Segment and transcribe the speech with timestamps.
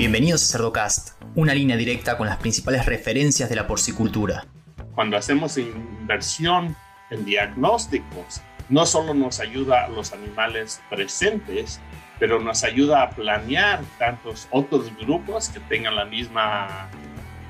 [0.00, 4.46] Bienvenidos a Cerdocast, una línea directa con las principales referencias de la porcicultura.
[4.94, 6.74] Cuando hacemos inversión
[7.10, 8.40] en diagnósticos,
[8.70, 11.82] no solo nos ayuda a los animales presentes,
[12.18, 16.88] pero nos ayuda a planear tantos otros grupos que tengan la misma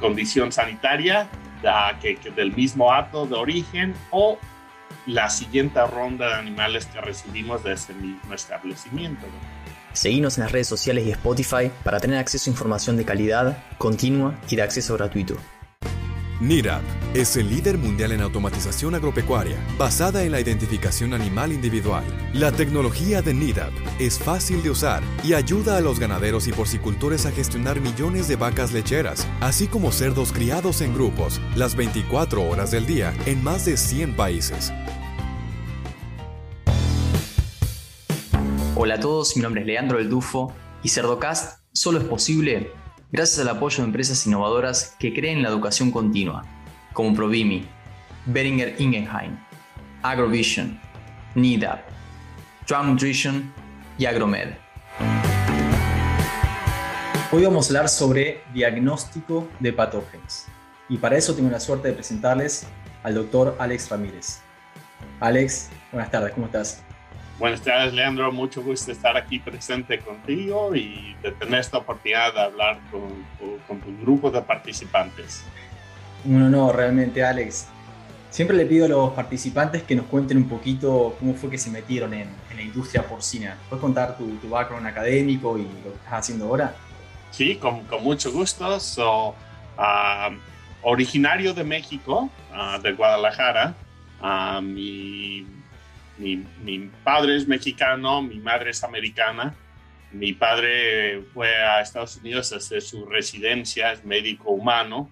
[0.00, 1.28] condición sanitaria
[2.02, 4.40] que, del mismo acto de origen o
[5.06, 9.24] la siguiente ronda de animales que recibimos de ese mismo establecimiento.
[9.92, 14.38] Seguimos en las redes sociales y Spotify para tener acceso a información de calidad, continua
[14.48, 15.36] y de acceso gratuito.
[16.40, 22.04] NIRAP es el líder mundial en automatización agropecuaria basada en la identificación animal individual.
[22.32, 27.26] La tecnología de NIRAP es fácil de usar y ayuda a los ganaderos y porcicultores
[27.26, 32.70] a gestionar millones de vacas lecheras, así como cerdos criados en grupos, las 24 horas
[32.70, 34.72] del día en más de 100 países.
[38.82, 42.72] Hola a todos, mi nombre es Leandro El Dufo y Cerdocast solo es posible
[43.12, 46.46] gracias al apoyo de empresas innovadoras que creen en la educación continua,
[46.94, 47.68] como Provimi,
[48.24, 49.36] Beringer Ingenheim,
[50.00, 50.80] Agrovision,
[51.34, 51.82] NIDAP,
[52.66, 53.52] Drum Nutrition
[53.98, 54.54] y Agromed.
[57.32, 60.46] Hoy vamos a hablar sobre diagnóstico de patógenos
[60.88, 62.66] y para eso tengo la suerte de presentarles
[63.02, 64.38] al doctor Alex Ramírez.
[65.20, 66.82] Alex, buenas tardes, ¿cómo estás?
[67.40, 68.30] Buenas tardes, Leandro.
[68.30, 74.02] Mucho gusto estar aquí presente contigo y de tener esta oportunidad de hablar con, tu
[74.02, 75.42] grupo de participantes.
[76.26, 77.66] Un honor, realmente, Alex.
[78.28, 81.70] Siempre le pido a los participantes que nos cuenten un poquito cómo fue que se
[81.70, 83.56] metieron en, la industria porcina.
[83.70, 86.74] ¿Puedes contar tu, background académico y lo que estás haciendo ahora?
[87.30, 88.78] Sí, con, mucho gusto.
[88.78, 89.34] So,
[89.78, 90.28] ah,
[90.82, 93.74] originario de México, ah, de Guadalajara,
[94.20, 94.60] uh,
[96.20, 99.56] mi mi, padre es mexicano, mi madre es americana.
[100.12, 105.08] Mi padre fue a Estados Unidos a hacer su residencia, es médico humano,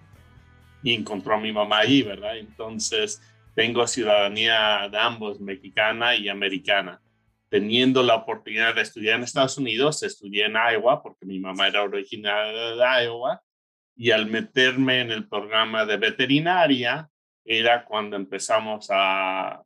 [0.83, 2.37] y encontró a mi mamá ahí, ¿verdad?
[2.37, 3.21] Entonces,
[3.55, 7.01] tengo ciudadanía de ambos, mexicana y americana.
[7.49, 11.83] Teniendo la oportunidad de estudiar en Estados Unidos, estudié en Iowa, porque mi mamá era
[11.83, 13.41] originaria de Iowa,
[13.95, 17.09] y al meterme en el programa de veterinaria,
[17.45, 19.63] era cuando empezamos a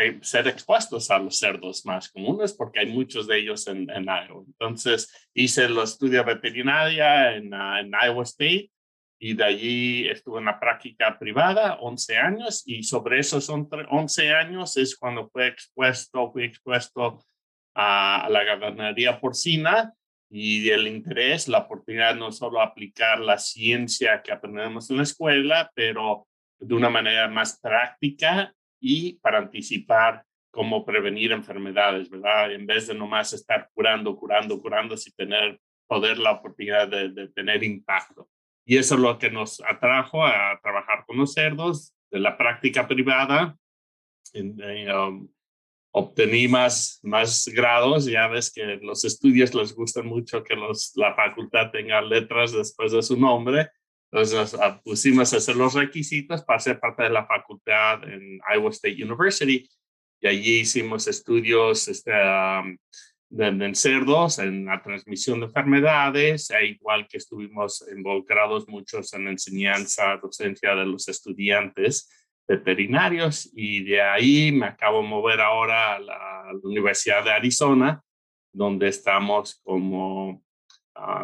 [0.00, 4.04] eh, ser expuestos a los cerdos más comunes porque hay muchos de ellos en, en
[4.04, 4.44] Iowa.
[4.46, 8.70] Entonces hice el estudio veterinaria en, ah, en, Iowa State
[9.18, 14.76] y de allí estuve en la práctica privada 11 años y sobre esos 11 años
[14.78, 17.22] es cuando fui expuesto, fui expuesto
[17.74, 19.92] a, a la ganadería porcina
[20.30, 25.70] y el interés, la oportunidad no solo aplicar la ciencia que aprendemos en la escuela,
[25.74, 26.26] pero
[26.58, 32.52] de una manera más práctica y para anticipar cómo prevenir enfermedades, ¿verdad?
[32.52, 37.62] En vez de nomás estar curando, curando, curando, sin tener poder la oportunidad de, tener
[37.64, 38.28] impacto.
[38.64, 42.86] Y eso es lo que nos atrajo a trabajar con los cerdos de la práctica
[42.86, 43.56] privada.
[44.34, 45.28] Um,
[45.92, 51.14] obtení más, más grados, ya ves que los estudios les gustan mucho que los, la
[51.14, 53.68] facultad tenga letras después de su nombre.
[54.12, 58.70] Entonces nos pusimos a hacer los requisitos para ser parte de la facultad en Iowa
[58.70, 59.68] State University.
[60.20, 67.18] Y allí hicimos estudios este, en cerdos, en la transmisión de enfermedades, e igual que
[67.18, 72.10] estuvimos involucrados muchos en enseñanza, docencia de los estudiantes
[72.48, 73.48] veterinarios.
[73.54, 78.02] Y de ahí me acabo de mover ahora a la Universidad de Arizona,
[78.52, 80.42] donde estamos como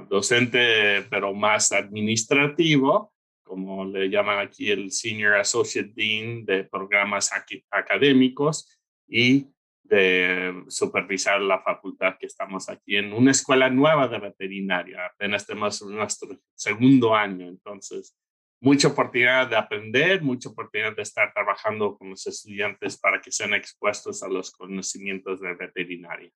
[0.09, 7.31] docente, pero más administrativo, como le llaman aquí el Senior Associate Dean de programas
[7.71, 8.79] académicos
[9.09, 9.47] y
[9.85, 15.07] de supervisar la facultad que estamos aquí en una escuela nueva de veterinaria.
[15.07, 18.17] Apenas tenemos nuestro segundo año, entonces
[18.61, 23.55] mucha oportunidad de aprender, mucha oportunidad de estar trabajando con los estudiantes para que sean
[23.55, 26.33] expuestos a los conocimientos de veterinaria.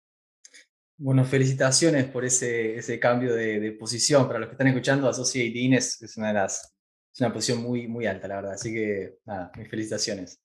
[0.99, 4.25] Bueno, felicitaciones por ese, ese cambio de, posición.
[4.27, 6.75] Para los que están escuchando, Associate Dean es, es, una de las,
[7.13, 8.53] es una posición muy, muy alta, la verdad.
[8.53, 10.41] Así que, nada, mis felicitaciones.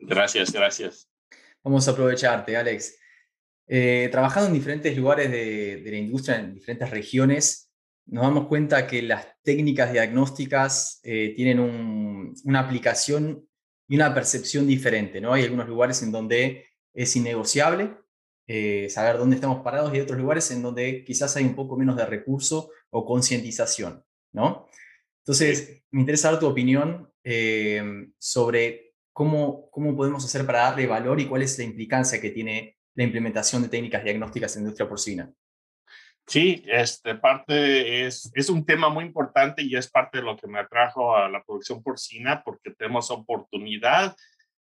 [0.00, 1.08] Gracias, gracias.
[1.62, 2.96] Vamos a aprovecharte, Alex.
[3.68, 7.70] Eh, trabajando en diferentes lugares de, de, la industria, en diferentes regiones,
[8.06, 13.48] nos damos cuenta que las técnicas diagnósticas eh, tienen un, una aplicación
[13.86, 15.20] y una percepción diferente.
[15.20, 15.32] ¿no?
[15.32, 18.01] Hay algunos lugares en donde es innegociable
[18.46, 21.96] eh, saber dónde estamos parados y otros lugares en donde quizás hay un poco menos
[21.96, 24.68] de recurso o concientización, ¿no?
[25.18, 31.20] Entonces, me interesa dar tu opinión eh, sobre cómo, cómo podemos hacer para darle valor
[31.20, 34.88] y cuál es la implicancia que tiene la implementación de técnicas diagnósticas en la industria
[34.88, 35.32] porcina.
[36.26, 40.46] Sí, este parte es, es un tema muy importante y es parte de lo que
[40.46, 44.16] me atrajo a la producción porcina porque tenemos oportunidad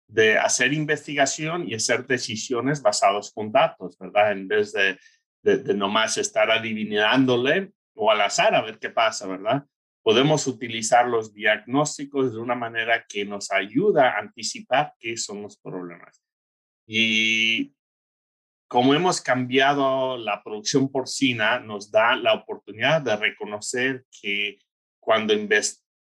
[0.09, 4.31] de hacer investigación y hacer decisiones basadas con datos, ¿verdad?
[4.31, 4.97] En vez de,
[5.43, 9.65] de, de nomás estar adivinándole o al azar a ver qué pasa, ¿verdad?
[10.01, 15.57] Podemos utilizar los diagnósticos de una manera que nos ayuda a anticipar qué son los
[15.57, 16.23] problemas.
[16.87, 17.75] Y
[18.67, 24.59] como hemos cambiado la producción porcina, nos da la oportunidad de reconocer que
[24.99, 25.33] cuando,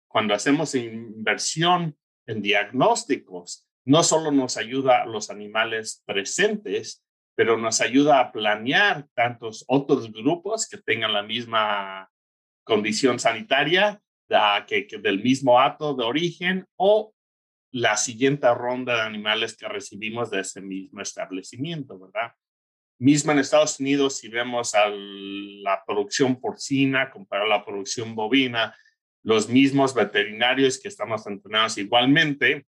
[0.06, 1.96] cuando hacemos inversión
[2.26, 7.02] en diagnósticos, no solo nos ayuda a los animales presentes,
[7.34, 12.10] pero nos ayuda a planear tantos otros grupos que tengan la misma
[12.64, 13.98] condición sanitaria
[14.66, 17.14] que, del mismo acto de origen o
[17.72, 22.32] la siguiente ronda de animales que recibimos de ese mismo establecimiento, ¿verdad?
[23.00, 28.76] Mismo en Estados Unidos, si vemos a la producción porcina comparado a la producción bovina,
[29.22, 32.66] los mismos veterinarios que estamos entrenados igualmente,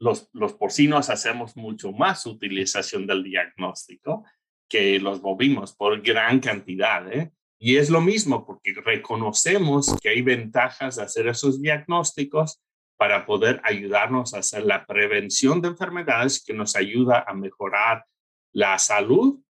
[0.00, 4.24] los, los porcinos hacemos mucho más utilización del diagnóstico
[4.68, 7.12] que los bovinos por gran cantidad.
[7.12, 7.32] ¿eh?
[7.58, 12.62] Y es lo mismo porque reconocemos que hay ventajas de hacer esos diagnósticos
[12.96, 18.04] para poder ayudarnos a hacer la prevención de enfermedades que nos ayuda a mejorar
[18.52, 19.40] la salud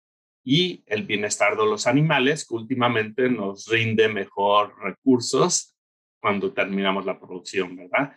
[0.44, 5.76] y el bienestar de los animales, que últimamente nos rinde mejor recursos
[6.20, 8.14] cuando terminamos la producción, ¿verdad?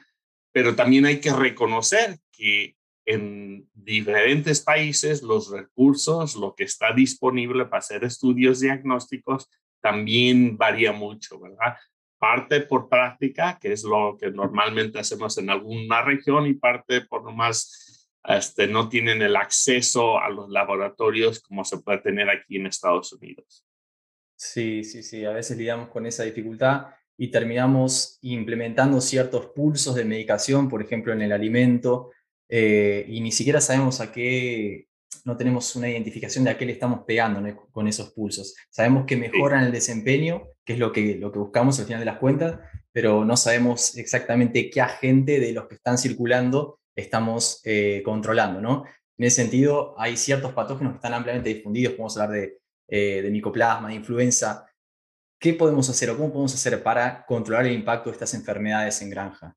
[0.52, 2.76] Pero también hay que reconocer que
[3.06, 9.50] en diferentes países los recursos, lo que está disponible para hacer estudios diagnósticos,
[9.82, 11.78] también varía mucho, ¿verdad?
[12.18, 17.24] Parte por práctica, que es lo que normalmente hacemos en alguna región, y parte por
[17.24, 22.68] nomás este, no tienen el acceso a los laboratorios como se puede tener aquí en
[22.68, 23.66] Estados Unidos.
[24.36, 26.88] Sí, sí, sí, a veces lidiamos con esa dificultad
[27.18, 32.12] y terminamos implementando ciertos pulsos de medicación, por ejemplo, en el alimento,
[32.50, 34.88] eh, y ni siquiera sabemos a qué,
[35.26, 37.42] no tenemos una identificación de a qué le estamos pegando
[37.72, 38.56] con esos pulsos.
[38.70, 42.06] Sabemos que mejoran el desempeño, que es lo que, lo que buscamos al final de
[42.06, 42.60] las cuentas,
[42.92, 48.84] pero no sabemos exactamente qué agente de los que están circulando estamos eh, controlando, ¿no?
[49.18, 52.58] En ese sentido, hay ciertos patógenos que están ampliamente difundidos, podemos hablar de,
[52.88, 54.66] eh, de micoplasma, de influenza.
[55.40, 59.10] ¿Qué podemos hacer o cómo podemos hacer para controlar el impacto de estas enfermedades en
[59.10, 59.56] granja?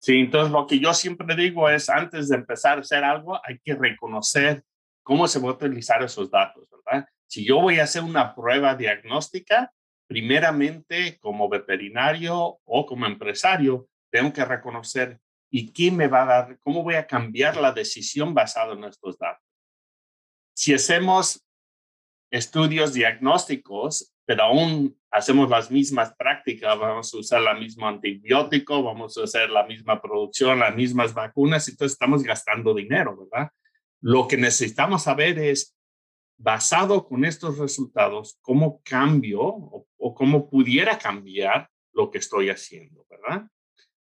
[0.00, 3.58] Sí, entonces lo que yo siempre digo es, antes de empezar a hacer algo, hay
[3.58, 4.64] que reconocer
[5.02, 7.06] cómo se va a utilizar esos datos, ¿verdad?
[7.26, 9.72] Si yo voy a hacer una prueba diagnóstica,
[10.08, 15.20] primeramente como veterinario o como empresario, tengo que reconocer
[15.50, 19.18] y qué me va a dar, cómo voy a cambiar la decisión basada en estos
[19.18, 19.44] datos.
[20.54, 21.46] Si hacemos
[22.30, 29.18] estudios diagnósticos, pero aún hacemos las mismas prácticas, vamos a usar la misma antibiótico, vamos
[29.18, 33.50] a hacer la misma producción, las mismas vacunas, entonces estamos gastando dinero, ¿verdad?
[34.00, 35.76] Lo que necesitamos saber es,
[36.38, 43.04] basado con estos resultados, cómo cambio o, o cómo pudiera cambiar lo que estoy haciendo,
[43.10, 43.48] ¿verdad?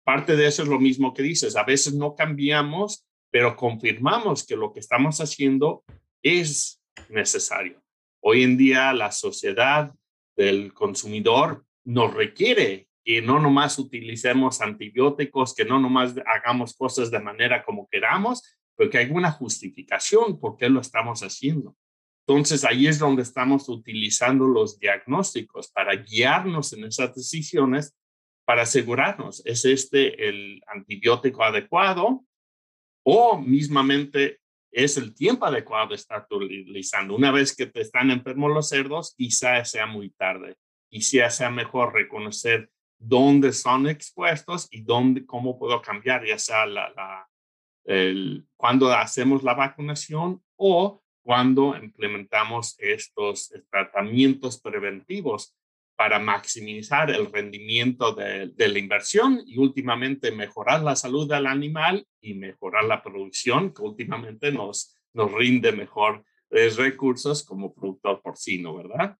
[0.05, 1.57] parte de eso es lo mismo que dices.
[1.57, 5.85] A veces no cambiamos, pero confirmamos que lo que estamos haciendo
[6.23, 7.83] es necesario.
[8.21, 9.91] Hoy en día la sociedad
[10.39, 17.19] del consumidor nos requiere que no nomás utilicemos antibióticos, que no nomás hagamos cosas de
[17.19, 21.77] manera como queramos, pero que hay una justificación por qué lo estamos haciendo.
[22.27, 27.97] Entonces ahí es donde estamos utilizando los diagnósticos para guiarnos en esas decisiones
[28.45, 32.25] para asegurarnos, ¿es este el antibiótico adecuado
[33.03, 34.39] o mismamente
[34.71, 37.15] es el tiempo adecuado de estar utilizando?
[37.15, 40.57] Una vez que te están enfermos los cerdos, quizá sea muy tarde.
[40.91, 47.29] Quizá sea mejor reconocer dónde son expuestos y dónde, cómo puedo cambiar, ya sea la,
[47.85, 55.55] el, cuando hacemos la vacunación o cuando implementamos estos tratamientos preventivos
[55.99, 62.35] para maximizar el rendimiento de, la inversión y últimamente mejorar la salud del animal y
[62.35, 69.17] mejorar la producción, que últimamente nos, nos rinde mejor recursos como productor porcino, ¿verdad?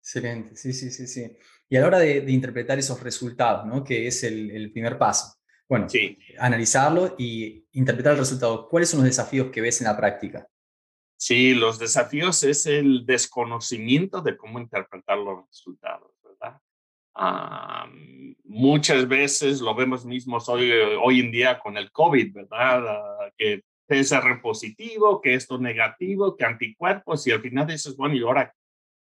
[0.00, 1.28] Excelente, sí, sí, sí, sí.
[1.68, 3.82] Y a la hora de, interpretar esos resultados, ¿no?
[3.82, 5.34] Que es el, el primer paso.
[5.68, 6.16] Bueno, sí.
[6.38, 8.68] analizarlo y interpretar el resultado.
[8.68, 10.46] ¿Cuáles son los desafíos que ves en la práctica?
[11.16, 16.60] Sí, los desafíos es el desconocimiento de cómo interpretar los resultados, ¿verdad?
[18.44, 20.70] muchas veces lo vemos mismos hoy,
[21.02, 22.86] hoy en día con el COVID, ¿verdad?
[22.86, 28.22] Ah, que PCR positivo, que esto negativo, que anticuerpos, y al final dices, bueno, ¿y
[28.22, 28.52] ahora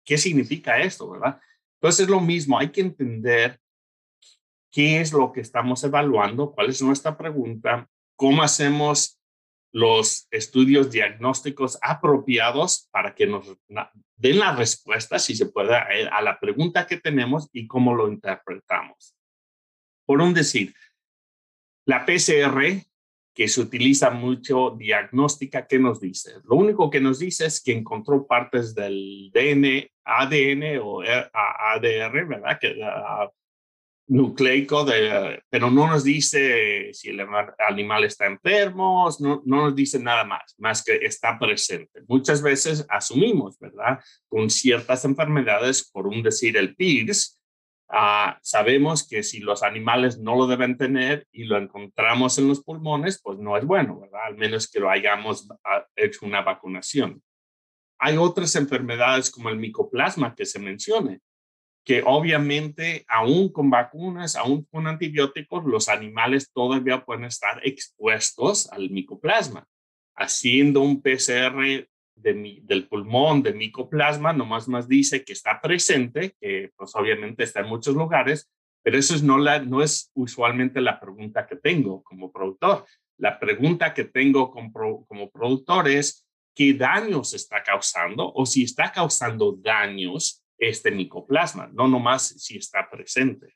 [0.09, 1.39] ¿qué significa esto, verdad?
[1.75, 3.59] Entonces es lo mismo, hay que entender
[4.71, 9.18] qué es lo que estamos evaluando, cuál es nuestra pregunta, cómo hacemos
[9.71, 13.57] los estudios diagnósticos apropiados para que nos
[14.15, 19.15] den la respuesta, si se puede, a la pregunta que tenemos y cómo lo interpretamos.
[20.05, 20.73] Por un decir,
[21.85, 22.83] la PCR,
[23.33, 26.33] que se utiliza mucho diagnóstica, ¿qué nos dice?
[26.43, 32.59] Lo único que nos dice es que encontró partes del DNA, ADN o ADR, ¿verdad?
[32.59, 32.75] Que,
[34.09, 37.21] nucleico, de, pero no nos dice si el
[37.67, 42.01] animal está enfermo, no, no nos dice nada más, más que está presente.
[42.07, 43.99] Muchas veces asumimos, ¿verdad?
[44.27, 47.39] Con ciertas enfermedades, por un decir el PIRS,
[47.89, 52.63] ah, sabemos que si los animales no lo deben tener y lo encontramos en los
[52.63, 54.25] pulmones, pues no es bueno, ¿verdad?
[54.25, 57.21] Al menos que lo hayamos ah, hecho una vacunación.
[57.99, 61.21] Hay otras enfermedades como el micoplasma que se mencione
[61.83, 68.89] que obviamente aún con vacunas, aún con antibióticos, los animales todavía pueden estar expuestos al
[68.89, 69.67] micoplasma.
[70.15, 76.93] Haciendo un PCR del pulmón de micoplasma, nomás más dice que está presente, que pues
[76.95, 78.51] obviamente está en muchos lugares,
[78.83, 82.85] pero eso es no, la, no es usualmente la pregunta que tengo como productor.
[83.17, 89.57] La pregunta que tengo como productor es qué daños está causando o si está causando
[89.61, 93.55] daños este micoplasma, no nomás si está presente.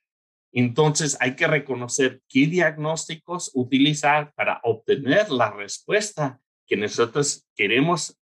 [0.52, 8.20] Entonces hay que reconocer qué diagnósticos utilizar para obtener la respuesta que nosotros queremos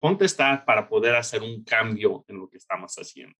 [0.00, 3.36] contestar para poder hacer un cambio en lo que estamos haciendo.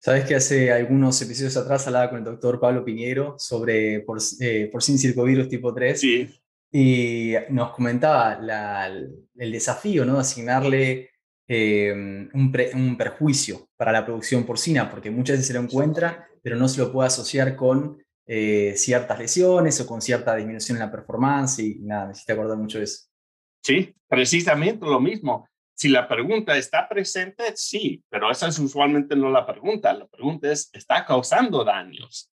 [0.00, 4.68] Sabes que hace algunos episodios atrás hablaba con el doctor Pablo Piñero sobre por, eh,
[4.70, 6.00] porcino circovirus tipo 3.
[6.00, 6.40] Sí.
[6.70, 10.18] Y nos comentaba el desafío, ¿no?
[10.18, 11.10] Asignarle
[11.50, 16.68] Em, un, perjuicio para la producción porcina, porque muchas veces se lo encuentra, pero no
[16.68, 21.60] se lo puede asociar con eh, ciertas lesiones o con cierta disminución en la performance
[21.60, 23.06] y nada, necesita acordar mucho de eso.
[23.62, 25.48] Sí, precisamente lo mismo.
[25.74, 29.94] Si la pregunta está presente, sí, pero esa es usualmente no la pregunta.
[29.94, 32.30] La pregunta es, ¿está causando daños?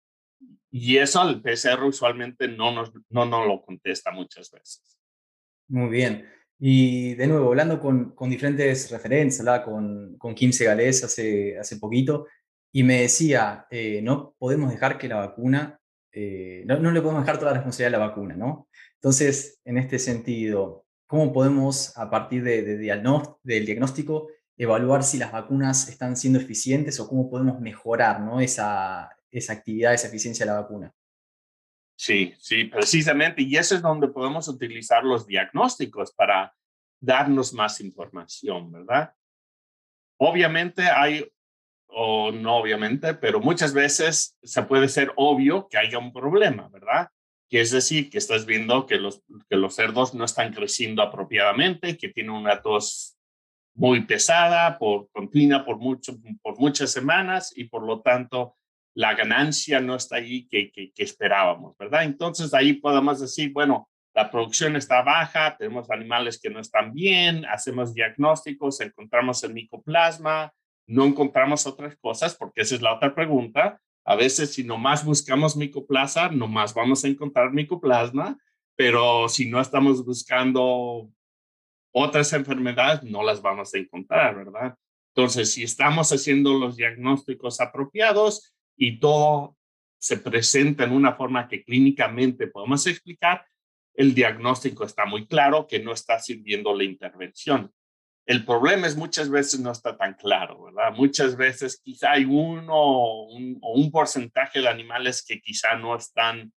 [0.70, 5.00] Y eso el PCR usualmente no nos, no nos lo contesta muchas veces.
[5.66, 6.28] Muy bien.
[6.62, 11.78] Y de nuevo, hablando con, con diferentes referentes, hablaba con, con Kim Segalés hace, hace
[11.78, 12.26] poquito,
[12.70, 15.80] y me decía, eh, no podemos dejar que la vacuna,
[16.12, 18.68] eh, no, no, le podemos dejar toda la responsabilidad a la vacuna, ¿no?
[18.96, 22.76] Entonces, en este sentido, ¿cómo podemos, a partir de, de
[23.42, 28.40] del diagnóstico, evaluar si las vacunas están siendo eficientes o cómo podemos mejorar ¿no?
[28.40, 30.94] esa, esa actividad, esa eficiencia de la vacuna?
[32.02, 33.42] Sí, sí, precisamente.
[33.42, 36.50] Y eso es donde podemos utilizar los diagnósticos para
[36.98, 39.12] darnos más información, ¿verdad?
[40.18, 41.30] Obviamente hay,
[41.88, 47.10] o no obviamente, pero muchas veces se puede ser obvio que haya un problema, ¿verdad?
[47.50, 51.98] Que es decir, que estás viendo que los, que los cerdos no están creciendo apropiadamente,
[51.98, 53.18] que tienen una tos
[53.74, 58.56] muy pesada, por continua por, mucho, por muchas semanas y por lo tanto
[58.94, 62.04] la ganancia no está ahí que, que, esperábamos, ¿verdad?
[62.04, 67.44] Entonces ahí podemos decir, bueno, la producción está baja, tenemos animales que no están bien,
[67.46, 70.52] hacemos diagnósticos, encontramos el micoplasma,
[70.86, 73.80] no encontramos otras cosas, porque esa es la otra pregunta.
[74.04, 78.36] A veces si nomás buscamos micoplasma, nomás vamos a encontrar micoplasma,
[78.74, 81.08] pero si no estamos buscando
[81.92, 84.74] otras enfermedades, no las vamos a encontrar, ¿verdad?
[85.14, 89.58] Entonces, si estamos haciendo los diagnósticos apropiados, y todo
[89.98, 93.44] se presenta en una forma que clínicamente podemos explicar,
[93.94, 97.70] el diagnóstico está muy claro que no está sirviendo la intervención.
[98.24, 100.92] El problema es muchas veces no está tan claro, ¿verdad?
[100.96, 106.50] Muchas veces quizá hay uno o un, porcentaje de animales que quizá no están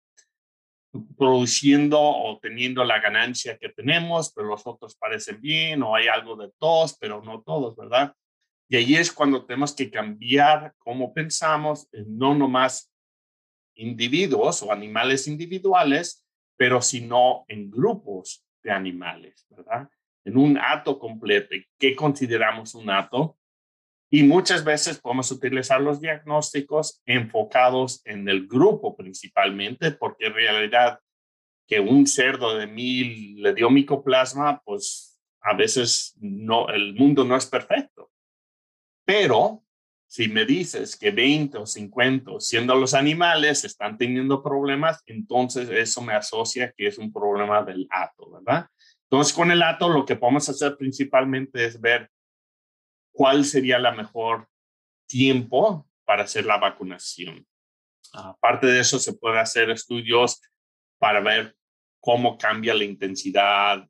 [1.17, 6.37] produciendo o teniendo la ganancia que tenemos, pero los otros parecen bien, o hay algo
[6.37, 8.13] de tos, pero no todos, ¿verdad?
[8.73, 12.91] Y ahí es cuando tenemos que cambiar cómo pensamos, no nomás
[13.75, 16.25] individuos o animales individuales,
[16.57, 19.87] pero sino en grupos de animales, ¿verdad?
[20.25, 21.55] En un acto completo.
[21.77, 23.37] ¿Qué consideramos un acto?
[24.09, 30.99] Y muchas veces podemos utilizar los diagnósticos enfocados en el grupo principalmente, porque en realidad
[31.67, 37.35] que un cerdo de mil le dio micoplasma, pues a veces no, el mundo no
[37.35, 38.09] es perfecto.
[39.05, 39.63] Pero
[40.07, 46.01] si me dices que 20 o 50, siendo los animales, están teniendo problemas, entonces eso
[46.01, 48.67] me asocia que es un problema del ato, ¿verdad?
[49.09, 52.09] Entonces, con el ato lo que podemos hacer principalmente es ver
[53.11, 54.47] cuál sería la mejor
[55.07, 57.45] tiempo para hacer la vacunación.
[58.13, 60.41] Aparte de eso, se puede hacer estudios
[60.99, 61.55] para ver
[61.99, 63.87] cómo cambia la intensidad,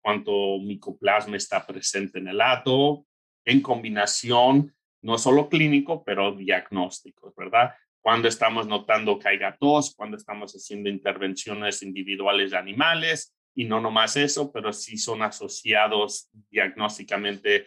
[0.00, 3.06] cuánto micoplasma está presente en el ato,
[3.46, 7.72] en combinación, no solo clínico, pero diagnósticos, ¿verdad?
[8.02, 13.80] Cuando estamos notando que hay gatos, cuando estamos haciendo intervenciones individuales de animales, y no
[13.80, 17.66] nomás eso, pero sí son asociados diagnósticamente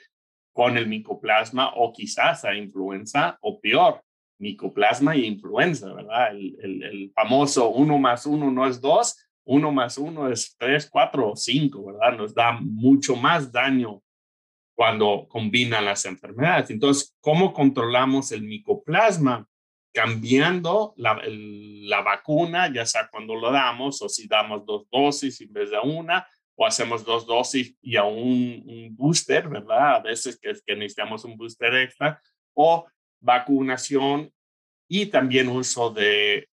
[0.54, 4.04] con el micoplasma o quizás a influenza o peor,
[4.40, 6.32] micoplasma y influenza, ¿verdad?
[6.32, 11.32] El, el, famoso uno más uno no es dos, uno más uno es tres, cuatro
[11.32, 12.18] o cinco, ¿verdad?
[12.18, 14.02] Nos da mucho más daño
[14.80, 16.70] cuando combinan las enfermedades.
[16.70, 19.46] Entonces, ¿cómo controlamos el micoplasma?
[19.94, 25.52] Cambiando la, la vacuna, ya sea cuando lo damos o si damos dos dosis en
[25.52, 29.96] vez de una, o hacemos dos dosis y a un, un booster, ¿verdad?
[29.96, 32.22] A veces que, que necesitamos un booster extra,
[32.54, 32.88] o
[33.20, 34.32] vacunación
[34.88, 36.48] y también uso de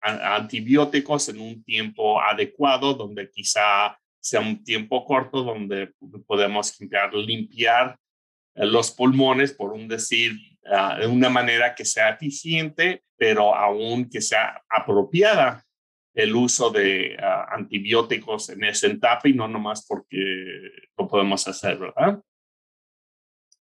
[0.00, 5.92] antibióticos en un tiempo adecuado, donde quizá sea un tiempo corto, donde
[6.26, 7.98] podemos limpiar, limpiar
[8.54, 10.32] eh, los pulmones, por un decir,
[10.66, 15.64] ah, de una manera que sea eficiente, pero aún que sea apropiada
[16.14, 20.16] el uso de ah, antibióticos en esa etapa y no nomás porque
[20.96, 22.20] lo podemos hacer, ¿verdad?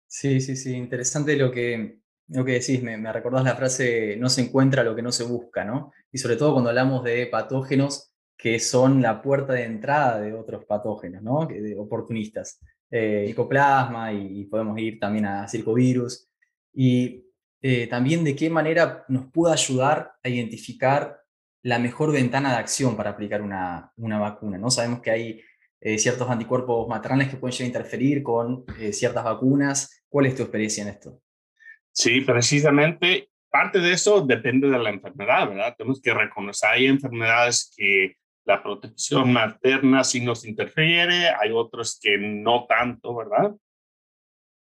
[0.06, 1.98] Sí, sí, sí, interesante lo que,
[2.28, 5.24] lo que decís, me, me recordás la frase, no se encuentra lo que no se
[5.24, 5.92] busca, ¿no?
[6.12, 8.13] Y sobre todo cuando hablamos de patógenos
[8.44, 11.46] que son la puerta de entrada de otros patógenos, ¿no?
[11.46, 12.60] De oportunistas.
[12.90, 16.28] Eh, micoplasma y, podemos ir también a circovirus.
[16.74, 17.24] Y
[17.62, 21.22] eh, también de qué manera nos puede ayudar a identificar
[21.62, 24.70] la mejor ventana de acción para aplicar una, una vacuna, ¿no?
[24.70, 25.40] Sabemos que hay
[25.80, 30.04] eh, ciertos anticuerpos maternales que pueden llegar a interferir con eh, ciertas vacunas.
[30.06, 31.18] ¿Cuál es tu experiencia en esto?
[31.92, 35.74] Sí, precisamente parte de eso depende de la enfermedad, ¿verdad?
[35.78, 42.18] Tenemos que reconocer, hay enfermedades que la protección materna sí nos interfiere, hay otros que
[42.18, 43.54] no tanto, ¿verdad?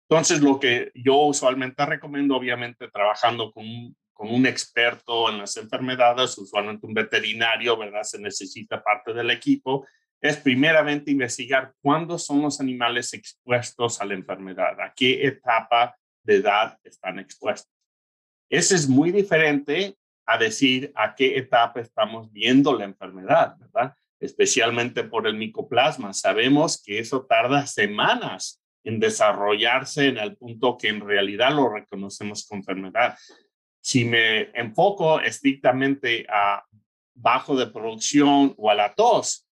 [0.09, 6.37] Entonces, lo que yo usualmente recomiendo, obviamente, trabajando con, con un experto en las enfermedades,
[6.37, 8.03] usualmente un veterinario, ¿verdad?
[8.03, 9.85] Se necesita parte del equipo
[10.21, 16.37] es primeramente investigar cuándo son los animales expuestos a la enfermedad, a qué etapa de
[16.37, 17.71] edad están expuestos.
[18.49, 19.95] Eso es muy diferente
[20.27, 23.95] a decir a qué etapa estamos viendo la enfermedad, ¿verdad?
[24.19, 26.13] Especialmente por el micoplasma.
[26.13, 32.45] Sabemos que eso tarda semanas en desarrollarse en el punto que en realidad lo reconocemos
[32.45, 33.17] como enfermedad.
[33.81, 36.63] Si me enfoco estrictamente a
[37.15, 39.47] bajo de producción o a la tos,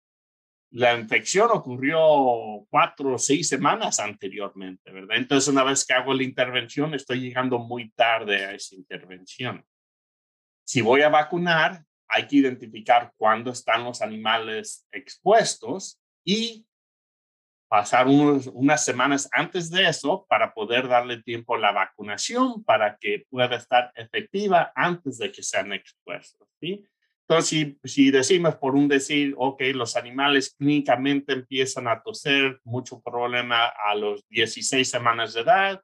[0.71, 5.15] la infección ocurrió cuatro o seis semanas anteriormente, ¿verdad?
[5.15, 9.63] Entonces, una vez que hago la intervención, estoy llegando muy tarde a esa intervención.
[10.65, 16.65] Si voy a vacunar, hay que identificar cuándo están los animales expuestos y
[17.67, 23.25] pasar unas semanas antes de eso para poder darle tiempo a la vacunación para que
[23.29, 26.47] pueda estar efectiva antes de que sean expuestos.
[26.59, 26.85] ¿sí?
[27.27, 33.65] Entonces, si, decimos por un decir, ok, los animales clínicamente empiezan a toser, mucho problema
[33.65, 35.81] a los 16 semanas de edad,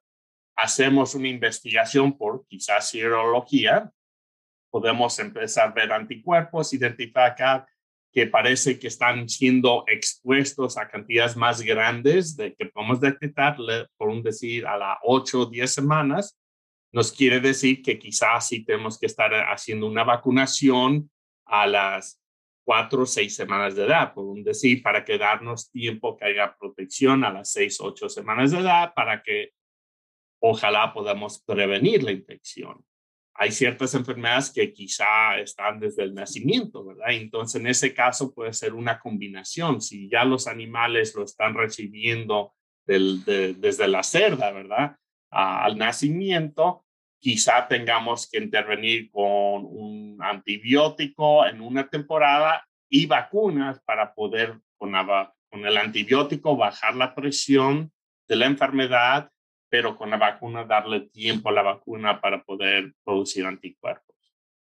[0.55, 3.91] hacemos una investigación por quizás serología,
[4.71, 7.67] podemos empezar a ver anticuerpos, identificar
[8.11, 13.55] que parece que están siendo expuestos a cantidades más grandes de que podemos detectar,
[13.97, 16.37] por un decir, a las 8 o 10 semanas,
[16.91, 21.09] nos quiere decir que quizás sí tenemos que estar haciendo una vacunación
[21.45, 22.21] a las
[22.63, 26.55] cuatro o seis semanas de edad, por un decir, para que darnos tiempo que haya
[26.57, 29.51] protección a las seis, ocho semanas de edad, para que
[30.41, 32.83] ojalá podamos prevenir la infección.
[33.33, 37.11] Hay ciertas enfermedades que quizá están desde el nacimiento, ¿verdad?
[37.11, 39.81] Entonces, en ese caso puede ser una combinación.
[39.81, 42.53] Si ya los animales lo están recibiendo
[42.85, 44.97] desde la cerda, ¿verdad?
[45.31, 46.85] al nacimiento,
[47.19, 54.91] quizá tengamos que intervenir con un antibiótico en una temporada y vacunas para poder con,
[55.49, 57.91] con el antibiótico bajar la presión
[58.27, 59.29] de la enfermedad,
[59.71, 64.17] pero con la vacuna darle tiempo a la vacuna para poder producir anticuerpos.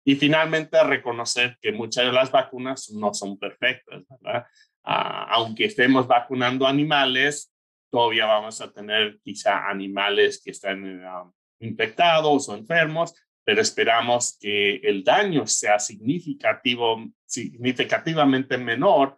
[0.05, 4.45] Y finalmente reconocer que muchas de las vacunas no son perfectas, ¿verdad?
[4.83, 7.55] Ah, aunque estemos vacunando animales,
[7.93, 14.77] todavía vamos a tener quizá animales que están um, infectados o enfermos, pero esperamos que
[14.83, 19.17] el daño sea significativo, significativamente menor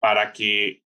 [0.00, 0.82] para que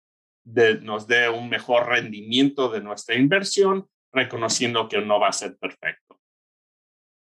[0.81, 6.21] nos dé un mejor rendimiento de nuestra inversión reconociendo que no va a ser perfecto.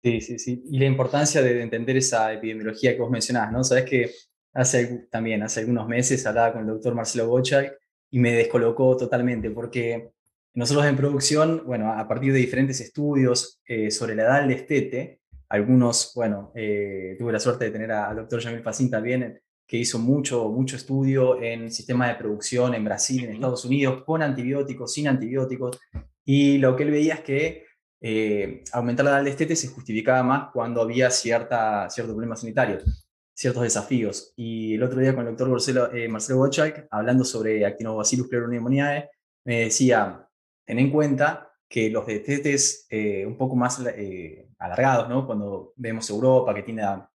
[0.03, 0.63] Sí, sí, sí.
[0.71, 3.63] Y la importancia de entender esa epidemiología que vos mencionás, ¿no?
[3.63, 4.11] Sabes que
[4.53, 7.79] hace también, hace algunos meses hablaba con el doctor Marcelo Bochak
[8.11, 10.11] y me descolocó totalmente porque
[10.55, 15.21] nosotros en producción, bueno, a partir de diferentes estudios eh, sobre la edad del destete,
[15.49, 19.99] algunos, bueno, eh, tuve la suerte de tener al doctor Jamil Facín también, que hizo
[19.99, 25.09] mucho, mucho estudio en sistemas de producción en Brasil, en Estados Unidos, con antibióticos, sin
[25.09, 25.79] antibióticos,
[26.25, 27.67] y lo que él veía es que
[28.01, 33.09] eh, aumentar la edad del destete se justificaba más cuando había cierta, ciertos problemas sanitarios,
[33.35, 34.33] ciertos desafíos.
[34.37, 36.49] Y el otro día con el doctor Marcelo, eh, Marcelo
[36.91, 39.11] hablando sobre Actinobacillus pleuroniemoniae,
[39.45, 40.29] me decía,
[40.65, 45.27] ten en cuenta que los destetes eh, un poco más eh, alargados, ¿no?
[45.27, 47.09] cuando vemos Europa que tiene a,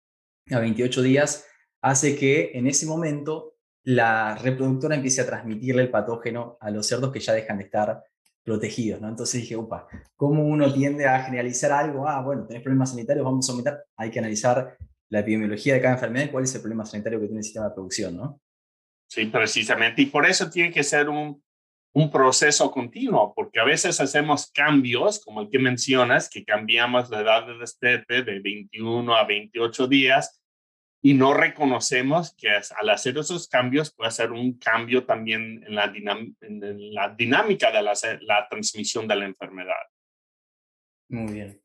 [0.49, 1.47] 28 días,
[1.81, 7.11] hace que en ese momento la reproductora empiece a transmitirle el patógeno a los cerdos
[7.11, 8.05] que ya dejan de estar
[8.45, 9.09] protegidos, ¿no?
[9.09, 12.07] Entonces dije, upa, ¿cómo uno tiende a generalizar algo?
[12.07, 13.85] Ah, bueno, tenés problemas sanitarios, vamos a aumentar.
[13.97, 14.77] Hay que analizar
[15.09, 17.69] la epidemiología de cada enfermedad y cuál es el problema sanitario que tiene el sistema
[17.69, 18.41] de producción, ¿no?
[19.09, 20.03] Sí, precisamente.
[20.03, 21.43] Y por eso tiene que ser un,
[21.95, 27.21] un proceso continuo, porque a veces hacemos cambios, como el que mencionas, que cambiamos la
[27.21, 30.41] edad del destete de 21 a 28 días
[31.07, 35.93] y no reconocemos que al hacer esos cambios puede ser un cambio también en la,
[35.95, 39.85] en la dinámica de la, la, transmisión de la enfermedad.
[41.11, 41.61] Muy bien.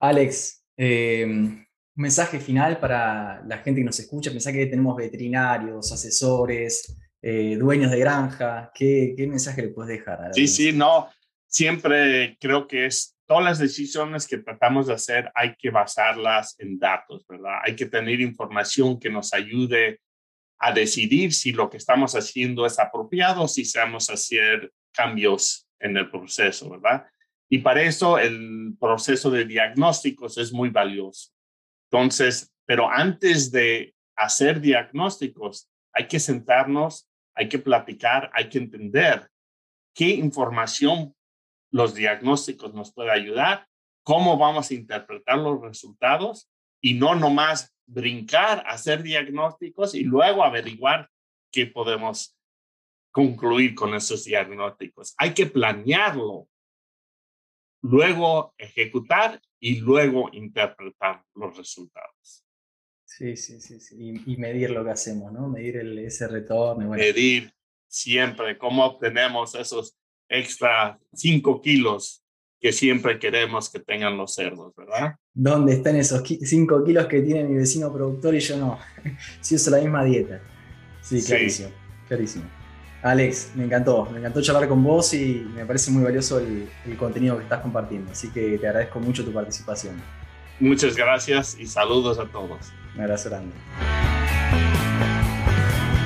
[0.00, 1.66] Alex, eh, un
[1.96, 4.30] mensaje final para la gente que nos escucha.
[4.30, 8.70] Pensá que tenemos veterinarios, asesores, eh, dueños de granja.
[8.74, 10.30] ¿Qué, ¿Qué, mensaje le puedes dejar?
[10.32, 11.10] sí, sí, no.
[11.46, 16.78] Siempre creo que es todas las decisiones que tratamos de hacer hay que basarlas en
[16.78, 17.60] datos, ¿verdad?
[17.64, 20.00] Hay que tener información que nos ayude
[20.58, 26.10] a decidir si lo que estamos haciendo es apropiado, si sabemos hacer cambios en el
[26.10, 27.06] proceso, ¿verdad?
[27.48, 31.32] Y para eso el proceso de diagnósticos es muy valioso.
[31.90, 39.28] Entonces, pero antes de hacer diagnósticos, hay que sentarnos, hay que platicar, hay que entender
[39.94, 41.15] qué información
[41.70, 43.66] los diagnósticos nos puede ayudar,
[44.02, 46.48] cómo vamos a interpretar los resultados
[46.80, 51.10] y no nomás brincar, hacer diagnósticos y luego averiguar
[51.50, 52.36] qué podemos
[53.10, 55.14] concluir con esos diagnósticos.
[55.16, 56.48] Hay que planearlo,
[57.82, 62.44] luego ejecutar y luego interpretar los resultados.
[63.04, 63.96] Sí, sí, sí, sí.
[64.26, 65.48] Y, medir lo que hacemos, ¿no?
[65.48, 66.90] Medir el, ese retorno.
[66.90, 67.54] Medir
[67.88, 69.96] siempre cómo obtenemos esos
[70.28, 72.22] extra 5 kilos
[72.60, 75.16] que siempre queremos que tengan los cerdos, ¿verdad?
[75.34, 78.78] ¿Dónde están esos 5 kilos que tiene mi vecino productor y yo no?
[79.40, 80.40] si uso la misma dieta.
[81.02, 81.68] Sí, clarísimo,
[82.08, 82.44] clarísimo.
[83.02, 87.36] Alex, me encantó, me encantó charlar con vos y me parece muy valioso el, contenido
[87.36, 89.94] que estás compartiendo, así que te agradezco mucho tu participación.
[90.58, 92.72] Muchas gracias y saludos a todos.
[92.94, 93.52] Un abrazo grande.